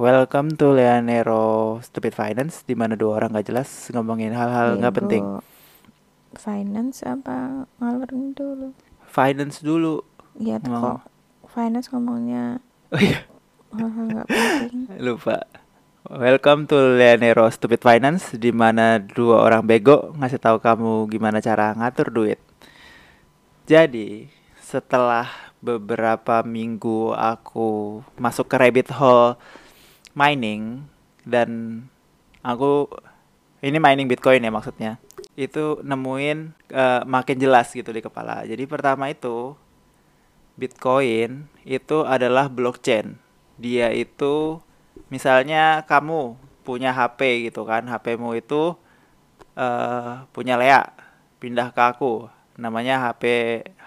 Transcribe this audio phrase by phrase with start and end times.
[0.00, 5.00] welcome to Leonero Stupid Finance di mana dua orang gak jelas ngomongin hal-hal nggak Bego.
[5.04, 5.24] penting.
[6.40, 8.72] Finance apa ngalor dulu?
[9.04, 10.00] Finance dulu.
[10.40, 11.04] Iya kok
[11.52, 12.64] finance ngomongnya
[12.96, 13.28] Oh iya,
[13.76, 14.88] hal-hal penting.
[15.04, 15.44] lupa.
[16.08, 21.76] Welcome to Leonero Stupid Finance di mana dua orang bego ngasih tahu kamu gimana cara
[21.76, 22.40] ngatur duit.
[23.68, 24.32] Jadi,
[24.64, 25.28] setelah
[25.60, 29.36] beberapa minggu aku masuk ke rabbit hole
[30.14, 30.84] mining
[31.22, 31.82] dan
[32.42, 32.88] aku
[33.60, 34.92] ini mining Bitcoin ya maksudnya.
[35.36, 36.38] Itu nemuin
[36.72, 38.44] eh, makin jelas gitu di kepala.
[38.48, 39.54] Jadi pertama itu
[40.56, 43.16] Bitcoin itu adalah blockchain.
[43.60, 44.60] Dia itu
[45.12, 48.76] misalnya kamu punya HP gitu kan, HP-mu itu
[49.56, 50.84] eh punya Lea,
[51.42, 52.28] pindah ke aku,
[52.60, 53.24] namanya HP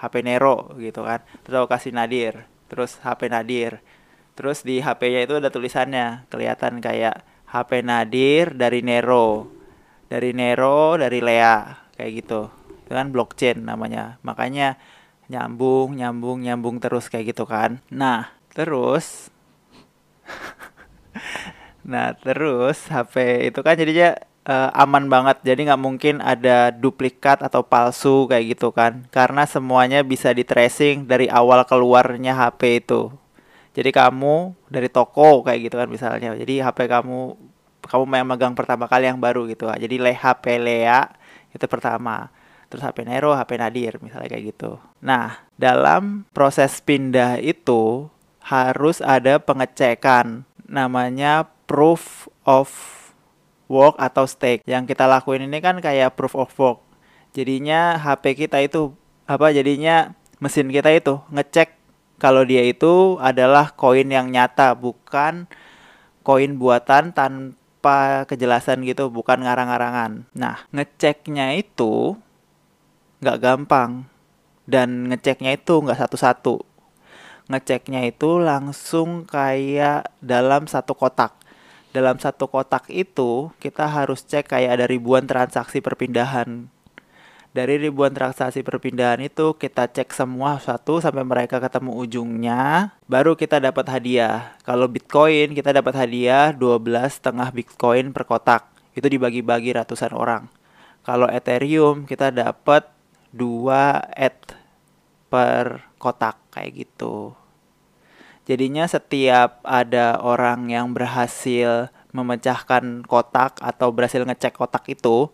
[0.00, 1.20] HP Nero gitu kan.
[1.44, 3.84] Terus aku kasih Nadir, terus HP Nadir.
[4.32, 9.48] Terus di HP-nya itu ada tulisannya, kelihatan kayak HP Nadir dari Nero.
[10.08, 12.48] Dari Nero, dari Lea, kayak gitu.
[12.84, 14.16] Itu kan blockchain namanya.
[14.24, 14.80] Makanya
[15.28, 17.80] nyambung, nyambung, nyambung terus kayak gitu kan.
[17.92, 19.28] Nah, terus
[21.82, 24.14] Nah, terus HP itu kan jadinya
[24.46, 25.42] eh, aman banget.
[25.42, 29.06] Jadi nggak mungkin ada duplikat atau palsu kayak gitu kan.
[29.10, 33.10] Karena semuanya bisa di tracing dari awal keluarnya HP itu.
[33.72, 36.36] Jadi kamu dari toko kayak gitu kan misalnya.
[36.36, 37.36] Jadi HP kamu
[37.82, 39.66] kamu yang megang pertama kali yang baru gitu.
[39.66, 41.08] Jadi le HP Lea
[41.52, 42.28] itu pertama.
[42.68, 44.80] Terus HP Nero, HP Nadir misalnya kayak gitu.
[45.04, 48.08] Nah, dalam proses pindah itu
[48.40, 52.72] harus ada pengecekan namanya proof of
[53.68, 54.64] work atau stake.
[54.64, 56.80] Yang kita lakuin ini kan kayak proof of work.
[57.36, 58.92] Jadinya HP kita itu
[59.28, 61.81] apa jadinya mesin kita itu ngecek
[62.22, 65.50] kalau dia itu adalah koin yang nyata bukan
[66.22, 70.30] koin buatan tanpa kejelasan gitu, bukan ngarang-ngarangan.
[70.30, 72.14] Nah, ngeceknya itu
[73.18, 74.06] nggak gampang
[74.70, 76.62] dan ngeceknya itu nggak satu-satu.
[77.50, 81.34] Ngeceknya itu langsung kayak dalam satu kotak.
[81.90, 86.70] Dalam satu kotak itu kita harus cek kayak ada ribuan transaksi perpindahan
[87.52, 93.60] dari ribuan transaksi perpindahan itu kita cek semua satu sampai mereka ketemu ujungnya baru kita
[93.60, 94.56] dapat hadiah.
[94.64, 98.72] Kalau bitcoin kita dapat hadiah 12 setengah bitcoin per kotak.
[98.96, 100.48] Itu dibagi-bagi ratusan orang.
[101.04, 102.88] Kalau ethereum kita dapat
[103.36, 104.56] 2 ETH
[105.28, 107.36] per kotak kayak gitu.
[108.48, 115.30] Jadinya setiap ada orang yang berhasil memecahkan kotak atau berhasil ngecek kotak itu,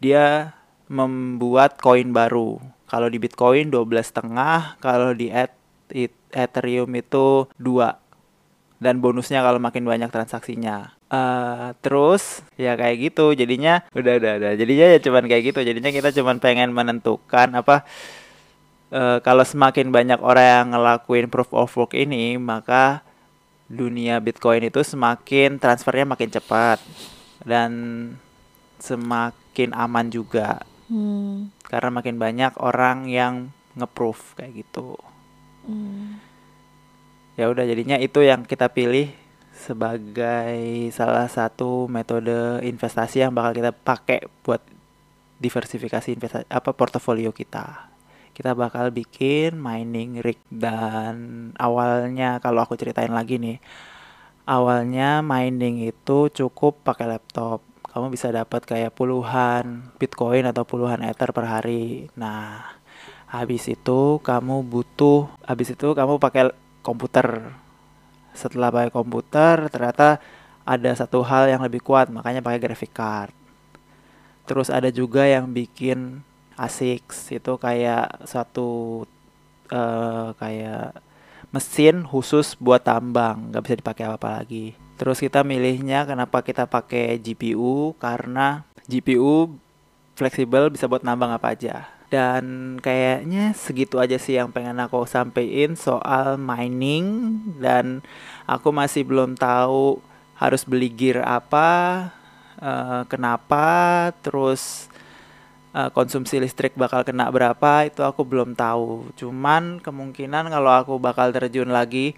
[0.00, 0.56] dia
[0.92, 2.60] membuat koin baru.
[2.84, 7.96] Kalau di Bitcoin 12 setengah, kalau di it- Ethereum itu 2.
[8.76, 10.92] Dan bonusnya kalau makin banyak transaksinya.
[11.08, 15.92] Eh, terus ya kayak gitu jadinya udah udah udah jadinya ya cuman kayak gitu jadinya
[15.92, 17.84] kita cuman pengen menentukan apa
[18.92, 23.00] Eh, kalau semakin banyak orang yang ngelakuin proof of work ini, maka
[23.64, 26.76] dunia Bitcoin itu semakin transfernya makin cepat
[27.40, 27.70] dan
[28.76, 30.60] semakin aman juga
[30.92, 31.48] Hmm.
[31.72, 33.48] karena makin banyak orang yang
[33.80, 35.00] nge-proof kayak gitu.
[35.64, 36.20] hmm.
[37.40, 39.08] Ya udah jadinya itu yang kita pilih
[39.56, 40.60] sebagai
[40.92, 44.60] salah satu metode investasi yang bakal kita pakai buat
[45.40, 47.92] diversifikasi investasi apa portofolio kita
[48.32, 53.58] kita bakal bikin mining rig dan awalnya kalau aku ceritain lagi nih
[54.48, 57.60] awalnya mining itu cukup pakai laptop
[57.92, 62.08] kamu bisa dapat kayak puluhan bitcoin atau puluhan ether per hari.
[62.16, 62.64] Nah
[63.28, 67.52] habis itu kamu butuh habis itu kamu pakai komputer.
[68.32, 70.24] Setelah pakai komputer ternyata
[70.64, 73.36] ada satu hal yang lebih kuat makanya pakai graphic card.
[74.48, 76.24] Terus ada juga yang bikin
[76.56, 79.04] ASICS itu kayak suatu
[79.68, 80.96] eh, kayak
[81.52, 84.72] mesin khusus buat tambang nggak bisa dipakai apa-apa lagi
[85.02, 89.50] terus kita milihnya kenapa kita pakai GPU karena GPU
[90.14, 91.90] fleksibel bisa buat nambang apa aja.
[92.06, 97.34] Dan kayaknya segitu aja sih yang pengen aku sampein soal mining.
[97.58, 97.98] Dan
[98.46, 99.98] aku masih belum tahu
[100.38, 101.70] harus beli gear apa
[102.62, 103.66] eh, kenapa
[104.22, 104.86] terus
[105.74, 109.10] uh, konsumsi listrik bakal kena berapa itu aku belum tahu.
[109.18, 112.14] Cuman kemungkinan kalau aku bakal terjun lagi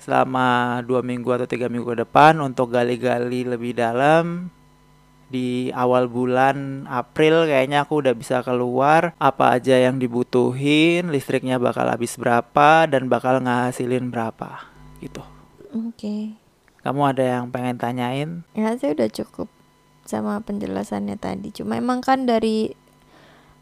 [0.00, 4.48] selama dua minggu atau tiga minggu ke depan untuk gali-gali lebih dalam
[5.30, 11.86] di awal bulan April kayaknya aku udah bisa keluar apa aja yang dibutuhin, listriknya bakal
[11.86, 14.66] habis berapa dan bakal ngasilin berapa
[14.98, 15.22] gitu.
[15.70, 16.34] Oke.
[16.82, 18.30] Kamu ada yang pengen tanyain?
[18.58, 19.46] Ya saya udah cukup
[20.02, 21.54] sama penjelasannya tadi.
[21.54, 22.74] Cuma emang kan dari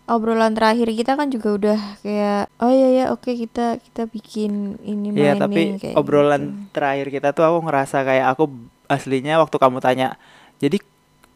[0.09, 5.13] obrolan terakhir kita kan juga udah kayak oh iya ya oke kita kita bikin ini
[5.13, 6.73] Iya, mining tapi kayak obrolan gitu.
[6.73, 8.45] terakhir kita tuh aku ngerasa kayak aku
[8.89, 10.17] aslinya waktu kamu tanya,
[10.59, 10.81] jadi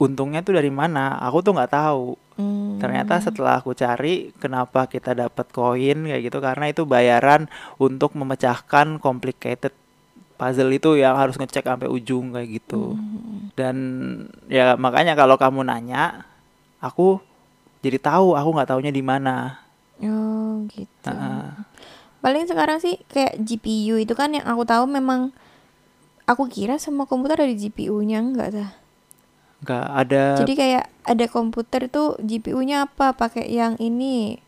[0.01, 1.21] untungnya tuh dari mana?
[1.23, 2.17] Aku tuh nggak tahu.
[2.41, 2.81] Hmm.
[2.81, 7.47] Ternyata setelah aku cari kenapa kita dapat koin kayak gitu karena itu bayaran
[7.77, 9.71] untuk memecahkan complicated
[10.35, 12.97] puzzle itu yang harus ngecek sampai ujung kayak gitu.
[12.99, 13.53] Hmm.
[13.55, 13.77] Dan
[14.49, 16.27] ya makanya kalau kamu nanya,
[16.83, 17.21] aku
[17.83, 19.59] jadi tahu aku nggak taunya di mana.
[20.01, 21.11] Oh gitu.
[21.11, 21.47] Heeh.
[22.23, 25.35] Paling sekarang sih kayak GPU itu kan yang aku tahu memang
[26.23, 28.71] aku kira semua komputer ada GPU-nya enggak dah.
[29.63, 33.15] Nggak ada Jadi kayak ada komputer tuh GPU-nya apa?
[33.15, 34.39] Pakai yang ini.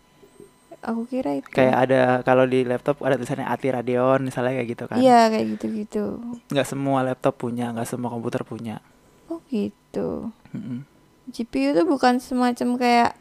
[0.84, 1.48] Aku kira itu.
[1.48, 5.00] kayak ada kalau di laptop ada tulisannya ATI Radeon misalnya kayak gitu kan.
[5.00, 6.04] Iya kayak gitu-gitu.
[6.52, 8.84] Nggak semua laptop punya, nggak semua komputer punya.
[9.32, 10.28] Oh gitu.
[10.52, 10.84] Mm-mm.
[11.32, 13.16] GPU itu bukan semacam kayak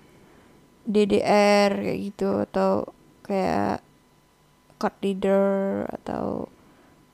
[0.83, 2.91] DDR kayak gitu atau
[3.23, 3.79] kayak
[4.75, 6.51] card reader atau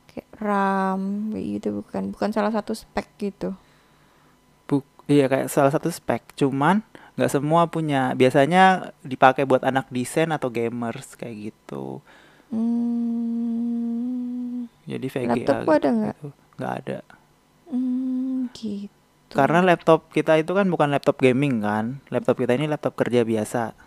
[0.10, 3.54] kayak RAM kayak gitu bukan bukan salah satu spek gitu.
[4.66, 6.81] Buk, iya kayak salah satu spek, cuman
[7.18, 8.18] nggak semua punya.
[8.18, 12.01] Biasanya dipakai buat anak desain atau gamers kayak gitu.
[13.30, 13.86] Hmm,
[14.89, 16.16] Jadi VGA laptopku ada nggak?
[16.18, 16.27] gitu.
[16.57, 17.00] Nggak ada.
[17.69, 18.99] Hmm, gitu.
[19.30, 22.02] Karena laptop kita itu kan bukan laptop gaming kan.
[22.10, 23.78] Laptop kita ini laptop kerja biasa.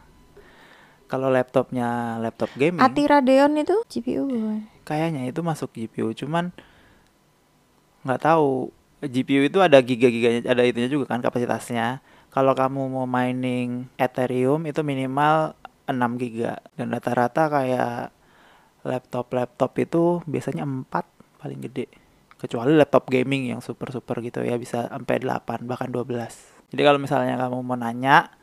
[1.11, 4.65] Kalau laptopnya laptop gaming, Ati Radeon itu GPU bukan?
[4.89, 6.57] kayaknya itu masuk GPU, cuman
[8.07, 8.73] nggak tahu.
[9.03, 12.01] GPU itu ada giga-giganya, ada itunya juga kan kapasitasnya.
[12.33, 15.53] Kalau kamu mau mining Ethereum itu minimal
[15.85, 18.15] 6 giga dan rata-rata kayak
[18.87, 20.89] laptop-laptop itu biasanya 4
[21.43, 21.91] paling gede.
[22.43, 26.75] Kecuali laptop gaming yang super-super gitu ya bisa sampai 8 bahkan 12.
[26.75, 28.35] Jadi kalau misalnya kamu mau nanya,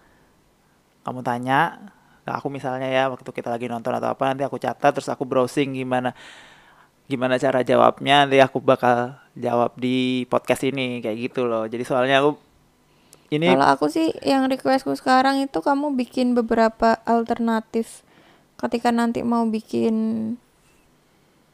[1.03, 1.91] kamu tanya
[2.23, 5.25] ke aku misalnya ya waktu kita lagi nonton atau apa nanti aku catat terus aku
[5.25, 6.13] browsing gimana
[7.09, 11.65] gimana cara jawabnya nanti aku bakal jawab di podcast ini kayak gitu loh.
[11.65, 12.37] Jadi soalnya aku
[13.33, 18.05] ini Kalau aku sih yang requestku sekarang itu kamu bikin beberapa alternatif
[18.61, 20.37] ketika nanti mau bikin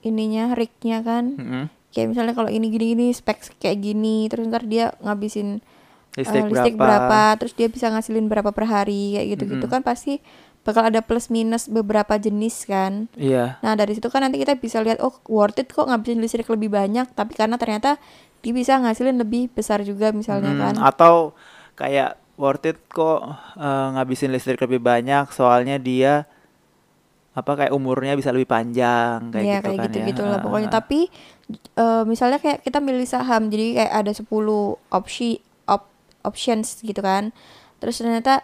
[0.03, 1.39] ininya rignya kan.
[1.39, 1.65] Mm-mm.
[1.95, 5.63] Kayak misalnya kalau ini gini-gini spek kayak gini terus ntar dia ngabisin
[6.11, 7.07] eh, listrik, listrik berapa?
[7.07, 9.71] berapa terus dia bisa ngasilin berapa per hari kayak gitu-gitu Mm-mm.
[9.71, 10.19] kan pasti
[10.61, 13.07] bakal ada plus minus beberapa jenis kan.
[13.15, 13.61] Iya.
[13.61, 16.67] Nah dari situ kan nanti kita bisa lihat oh worth it kok ngabisin listrik lebih
[16.67, 17.95] banyak tapi karena ternyata
[18.41, 20.73] dia bisa ngasilin lebih besar juga misalnya Hmm, kan.
[20.83, 21.31] Atau
[21.73, 23.23] kayak worth it kok
[23.55, 26.25] eh, ngabisin listrik lebih banyak soalnya dia
[27.35, 30.29] apa kayak umurnya bisa lebih panjang kayak Iya gitu kayak kan gitu-gitu ya.
[30.31, 30.69] lah pokoknya.
[30.71, 30.99] Tapi
[31.51, 34.25] eh, misalnya kayak kita milih saham, jadi kayak ada 10
[34.89, 35.85] opsi op,
[36.21, 37.29] options gitu kan.
[37.77, 38.41] Terus ternyata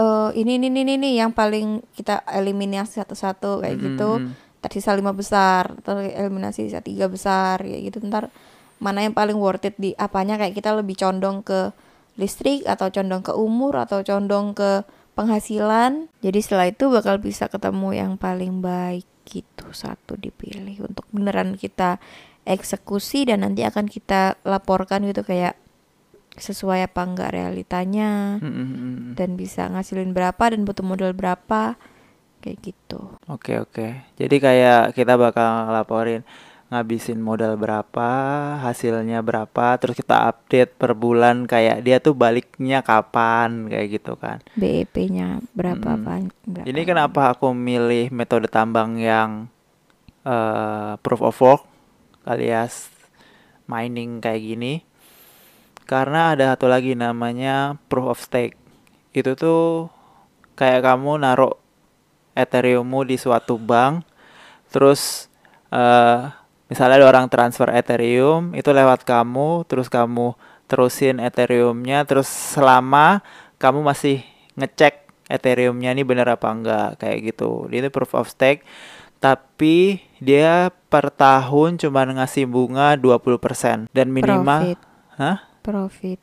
[0.00, 4.10] eh ini ini ini ini yang paling kita eliminasi satu-satu kayak Mm, gitu.
[4.18, 4.32] mm, mm.
[4.60, 8.04] Tersisa lima besar, terus eliminasi sisa tiga besar kayak gitu.
[8.04, 8.28] Ntar
[8.76, 11.72] mana yang paling worth it di apanya kayak kita lebih condong ke
[12.16, 14.84] listrik atau condong ke umur atau condong ke
[15.20, 16.08] penghasilan.
[16.24, 22.00] Jadi setelah itu bakal bisa ketemu yang paling baik gitu satu dipilih untuk beneran kita
[22.48, 25.60] eksekusi dan nanti akan kita laporkan gitu kayak
[26.40, 29.12] sesuai apa enggak realitanya Mm, mm, mm, mm.
[29.20, 31.76] dan bisa ngasilin berapa dan butuh modal berapa
[32.40, 33.20] kayak gitu.
[33.28, 34.16] Oke oke.
[34.16, 36.24] Jadi kayak kita bakal laporin
[36.70, 38.10] ngabisin modal berapa,
[38.62, 44.38] hasilnya berapa, terus kita update per bulan kayak dia tuh baliknya kapan kayak gitu kan.
[44.54, 46.02] BEP-nya berapa Mm.
[46.06, 46.66] pan- berapa.
[46.70, 49.50] Ini kenapa aku milih metode tambang yang
[50.22, 51.62] eh, proof of work
[52.22, 52.86] alias
[53.66, 54.74] mining kayak gini?
[55.90, 58.54] Karena ada satu lagi namanya proof of stake.
[59.10, 59.90] Itu tuh
[60.54, 61.58] kayak kamu naruh
[62.38, 64.06] Ethereummu di suatu bank,
[64.70, 65.26] terus
[65.74, 66.39] eh
[66.70, 70.38] misalnya ada orang transfer Ethereum itu lewat kamu, terus kamu
[70.70, 73.26] terusin Ethereumnya, terus selama
[73.58, 74.22] kamu masih
[74.54, 77.66] ngecek Ethereumnya ini bener apa enggak kayak gitu.
[77.66, 78.62] Ini proof of stake,
[79.18, 84.80] tapi dia per tahun cuma ngasih bunga 20% dan minimal Profit.
[85.20, 85.38] Hah?
[85.60, 86.20] Profit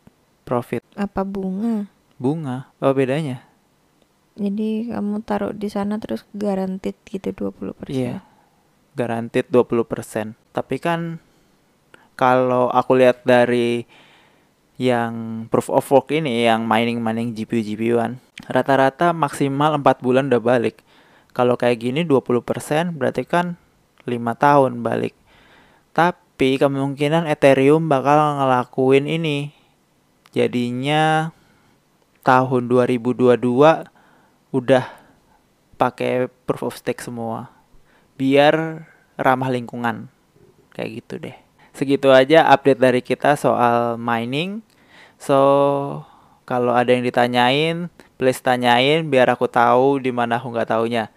[0.48, 1.92] Profit apa bunga?
[2.18, 2.74] bunga.
[2.82, 3.46] Apa bedanya?
[4.38, 7.90] Jadi kamu taruh di sana terus guaranteed gitu 20%.
[7.90, 8.22] Iya.
[8.98, 10.34] Guaranteed 20%.
[10.52, 11.22] Tapi kan
[12.18, 13.86] kalau aku lihat dari
[14.82, 20.86] yang proof of work ini yang mining-mining GPU GPU-an rata-rata maksimal 4 bulan udah balik.
[21.34, 23.58] Kalau kayak gini 20% berarti kan
[24.06, 25.14] 5 tahun balik.
[25.94, 29.54] Tapi kemungkinan Ethereum bakal ngelakuin ini.
[30.34, 31.34] Jadinya
[32.22, 33.42] tahun 2022
[34.54, 34.86] udah
[35.78, 37.57] pakai proof of stake semua.
[38.18, 40.10] Biar ramah lingkungan.
[40.74, 41.38] Kayak gitu deh.
[41.78, 44.66] Segitu aja update dari kita soal mining.
[45.22, 45.38] So,
[46.46, 51.14] kalau ada yang ditanyain, please tanyain biar aku tahu di mana aku nggak taunya.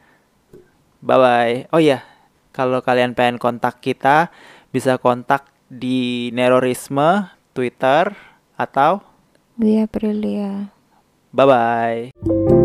[1.00, 1.56] Bye bye.
[1.72, 2.04] Oh iya,
[2.52, 4.28] kalau kalian pengen kontak kita,
[4.68, 8.12] bisa kontak di Nerorisme Twitter
[8.58, 9.00] atau
[9.56, 10.72] Gue Aprilia.
[11.32, 12.59] bye bye.